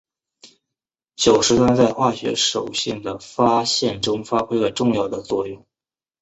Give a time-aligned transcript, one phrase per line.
[1.15, 5.63] 酒石酸在化学手性的发现中发挥了重要的作用。